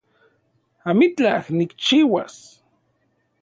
[0.89, 2.35] Amitlaj nikchiuas